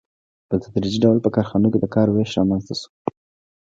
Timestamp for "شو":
2.79-2.89